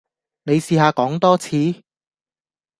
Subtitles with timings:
[0.41, 1.83] 你試下講多次?